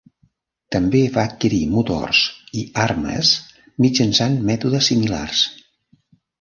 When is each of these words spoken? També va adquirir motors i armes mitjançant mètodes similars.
També 0.75 1.01
va 1.17 1.25
adquirir 1.31 1.59
motors 1.73 2.23
i 2.63 2.65
armes 2.87 3.35
mitjançant 3.87 4.41
mètodes 4.51 4.93
similars. 4.93 5.47